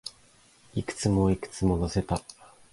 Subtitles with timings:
[0.73, 2.23] いくつも、いくつも乗せた